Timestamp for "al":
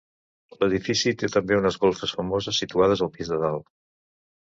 3.09-3.15